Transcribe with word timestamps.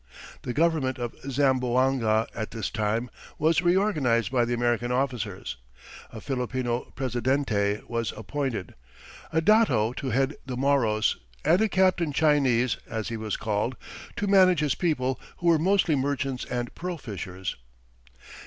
The 0.41 0.51
government 0.51 0.97
of 0.97 1.13
Zamboanga 1.29 2.25
at 2.33 2.49
this 2.49 2.71
time 2.71 3.11
was 3.37 3.61
reorganized 3.61 4.31
by 4.31 4.45
the 4.45 4.53
American 4.55 4.91
officers. 4.91 5.57
A 6.11 6.19
Filipino 6.19 6.91
presidente 6.95 7.81
was 7.87 8.11
appointed, 8.17 8.73
a 9.31 9.41
dato 9.41 9.93
to 9.93 10.09
head 10.09 10.37
the 10.43 10.57
Moros, 10.57 11.17
and 11.45 11.61
a 11.61 11.69
Captain 11.69 12.11
Chinese, 12.11 12.77
as 12.87 13.09
he 13.09 13.15
was 13.17 13.37
called, 13.37 13.75
to 14.15 14.25
manage 14.25 14.61
his 14.61 14.73
people, 14.73 15.19
who 15.37 15.45
were 15.45 15.59
mostly 15.59 15.93
merchants 15.95 16.45
and 16.45 16.73
pearl 16.73 16.97
fishers. 16.97 17.55